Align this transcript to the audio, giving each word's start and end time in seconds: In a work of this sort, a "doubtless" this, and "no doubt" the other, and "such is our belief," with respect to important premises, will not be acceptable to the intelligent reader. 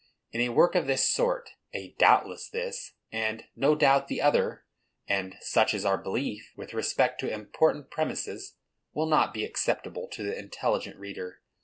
In 0.31 0.41
a 0.41 0.49
work 0.49 0.73
of 0.73 0.87
this 0.87 1.07
sort, 1.07 1.51
a 1.75 1.91
"doubtless" 1.99 2.49
this, 2.49 2.93
and 3.11 3.45
"no 3.55 3.75
doubt" 3.75 4.07
the 4.07 4.19
other, 4.19 4.65
and 5.07 5.35
"such 5.41 5.75
is 5.75 5.85
our 5.85 5.99
belief," 5.99 6.53
with 6.57 6.73
respect 6.73 7.19
to 7.19 7.31
important 7.31 7.91
premises, 7.91 8.55
will 8.93 9.05
not 9.05 9.31
be 9.31 9.45
acceptable 9.45 10.07
to 10.07 10.23
the 10.23 10.35
intelligent 10.35 10.97
reader. 10.97 11.43